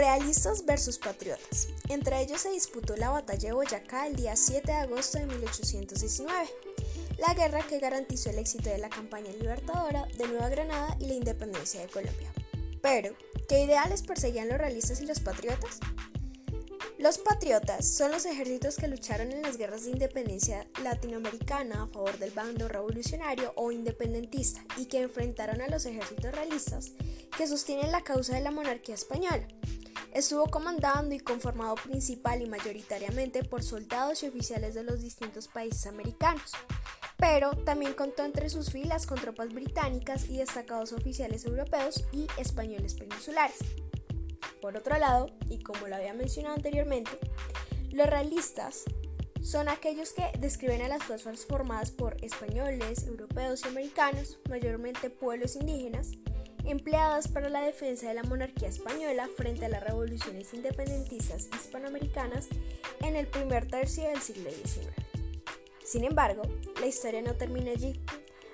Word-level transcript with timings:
Realistas 0.00 0.64
versus 0.64 0.96
patriotas. 0.96 1.68
Entre 1.90 2.22
ellos 2.22 2.40
se 2.40 2.50
disputó 2.50 2.96
la 2.96 3.10
batalla 3.10 3.50
de 3.50 3.52
Boyacá 3.52 4.06
el 4.06 4.16
día 4.16 4.34
7 4.34 4.72
de 4.72 4.78
agosto 4.78 5.18
de 5.18 5.26
1819, 5.26 6.48
la 7.18 7.34
guerra 7.34 7.60
que 7.60 7.80
garantizó 7.80 8.30
el 8.30 8.38
éxito 8.38 8.70
de 8.70 8.78
la 8.78 8.88
campaña 8.88 9.30
libertadora 9.30 10.06
de 10.16 10.26
Nueva 10.26 10.48
Granada 10.48 10.96
y 11.00 11.04
la 11.04 11.12
independencia 11.12 11.82
de 11.82 11.88
Colombia. 11.88 12.32
Pero, 12.80 13.14
¿qué 13.46 13.60
ideales 13.60 14.02
perseguían 14.02 14.48
los 14.48 14.56
realistas 14.56 15.02
y 15.02 15.06
los 15.06 15.20
patriotas? 15.20 15.80
Los 16.96 17.18
patriotas 17.18 17.86
son 17.86 18.10
los 18.10 18.24
ejércitos 18.24 18.76
que 18.76 18.88
lucharon 18.88 19.30
en 19.32 19.42
las 19.42 19.58
guerras 19.58 19.84
de 19.84 19.90
independencia 19.90 20.66
latinoamericana 20.82 21.82
a 21.82 21.86
favor 21.88 22.18
del 22.18 22.30
bando 22.30 22.68
revolucionario 22.68 23.52
o 23.54 23.70
independentista 23.70 24.64
y 24.78 24.86
que 24.86 25.02
enfrentaron 25.02 25.60
a 25.60 25.68
los 25.68 25.84
ejércitos 25.84 26.32
realistas 26.32 26.92
que 27.36 27.46
sostienen 27.46 27.92
la 27.92 28.02
causa 28.02 28.34
de 28.34 28.40
la 28.40 28.50
monarquía 28.50 28.94
española. 28.94 29.46
Estuvo 30.12 30.46
comandando 30.46 31.14
y 31.14 31.20
conformado 31.20 31.76
principal 31.76 32.42
y 32.42 32.46
mayoritariamente 32.46 33.44
por 33.44 33.62
soldados 33.62 34.22
y 34.22 34.26
oficiales 34.26 34.74
de 34.74 34.82
los 34.82 35.00
distintos 35.00 35.46
países 35.46 35.86
americanos, 35.86 36.52
pero 37.16 37.52
también 37.52 37.94
contó 37.94 38.24
entre 38.24 38.50
sus 38.50 38.72
filas 38.72 39.06
con 39.06 39.20
tropas 39.20 39.54
británicas 39.54 40.28
y 40.28 40.38
destacados 40.38 40.92
oficiales 40.92 41.44
europeos 41.44 42.04
y 42.12 42.26
españoles 42.38 42.94
peninsulares. 42.94 43.58
Por 44.60 44.76
otro 44.76 44.98
lado, 44.98 45.26
y 45.48 45.62
como 45.62 45.86
lo 45.86 45.94
había 45.94 46.12
mencionado 46.12 46.56
anteriormente, 46.56 47.12
los 47.92 48.08
realistas 48.08 48.84
son 49.42 49.68
aquellos 49.68 50.12
que 50.12 50.24
describen 50.38 50.82
a 50.82 50.88
las 50.88 51.04
fuerzas 51.04 51.46
formadas 51.46 51.92
por 51.92 52.16
españoles, 52.22 53.06
europeos 53.06 53.62
y 53.64 53.68
americanos, 53.68 54.38
mayormente 54.48 55.08
pueblos 55.08 55.56
indígenas, 55.56 56.10
empleadas 56.64 57.28
para 57.28 57.48
la 57.48 57.62
defensa 57.62 58.08
de 58.08 58.14
la 58.14 58.22
monarquía 58.22 58.68
española 58.68 59.28
frente 59.36 59.66
a 59.66 59.68
las 59.68 59.82
revoluciones 59.82 60.52
independentistas 60.54 61.48
hispanoamericanas 61.54 62.48
en 63.00 63.16
el 63.16 63.26
primer 63.26 63.66
tercio 63.66 64.08
del 64.08 64.20
siglo 64.20 64.50
XIX. 64.50 64.88
Sin 65.84 66.04
embargo, 66.04 66.42
la 66.80 66.86
historia 66.86 67.22
no 67.22 67.34
termina 67.34 67.72
allí. 67.72 68.00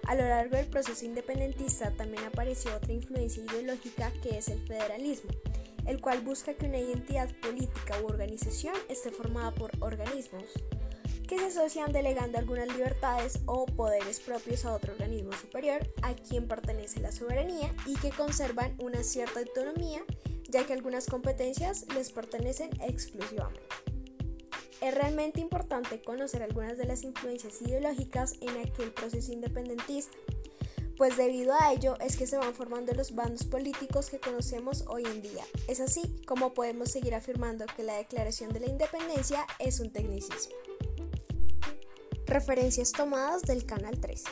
A 0.07 0.15
lo 0.15 0.23
largo 0.23 0.57
del 0.57 0.69
proceso 0.69 1.05
independentista 1.05 1.91
también 1.91 2.25
apareció 2.25 2.75
otra 2.75 2.93
influencia 2.93 3.43
ideológica 3.43 4.13
que 4.23 4.39
es 4.39 4.49
el 4.49 4.67
federalismo, 4.67 5.31
el 5.87 6.01
cual 6.01 6.21
busca 6.21 6.55
que 6.55 6.67
una 6.67 6.79
identidad 6.79 7.29
política 7.43 8.01
u 8.03 8.07
organización 8.07 8.75
esté 8.89 9.11
formada 9.11 9.53
por 9.53 9.71
organismos 9.81 10.45
que 11.27 11.39
se 11.39 11.47
asocian 11.47 11.93
delegando 11.93 12.39
algunas 12.39 12.69
libertades 12.69 13.41
o 13.47 13.67
poderes 13.67 14.21
propios 14.21 14.65
a 14.65 14.73
otro 14.73 14.93
organismo 14.93 15.33
superior 15.33 15.89
a 16.03 16.15
quien 16.15 16.47
pertenece 16.47 17.01
la 17.01 17.13
soberanía 17.13 17.75
y 17.87 17.95
que 17.97 18.11
conservan 18.11 18.77
una 18.79 19.03
cierta 19.03 19.41
autonomía 19.41 20.03
ya 20.49 20.65
que 20.65 20.73
algunas 20.73 21.07
competencias 21.07 21.87
les 21.95 22.13
pertenecen 22.13 22.71
exclusivamente. 22.81 23.61
Es 24.81 24.95
realmente 24.95 25.41
importante 25.41 26.03
conocer 26.03 26.43
algunas 26.43 26.77
de 26.77 26.85
las 26.85 27.03
influencias 27.03 27.61
ideológicas 27.63 28.35
en 28.41 28.51
aquel 28.59 28.93
proceso 28.93 29.33
independentista, 29.33 30.17
pues 30.97 31.17
debido 31.17 31.55
a 31.55 31.73
ello 31.73 31.97
es 32.01 32.17
que 32.17 32.27
se 32.27 32.39
van 32.39 32.55
formando 32.55 32.93
los 32.93 33.15
bandos 33.15 33.45
políticos 33.45 34.09
que 34.09 34.19
conocemos 34.19 34.85
hoy 34.89 35.05
en 35.05 35.21
día. 35.21 35.45
Es 35.69 35.81
así 35.81 36.17
como 36.27 36.55
podemos 36.55 36.91
seguir 36.91 37.15
afirmando 37.15 37.67
que 37.77 37.83
la 37.83 37.97
Declaración 37.97 38.53
de 38.53 38.61
la 38.61 38.69
Independencia 38.69 39.47
es 39.59 39.81
un 39.81 39.93
tecnicismo. 39.93 40.55
Referencias 42.27 42.91
tomadas 42.93 43.43
del 43.43 43.65
Canal 43.65 43.99
3. 44.01 44.25